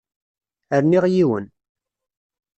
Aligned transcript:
Rniɣ 0.81 1.05
yiwen. 1.13 1.45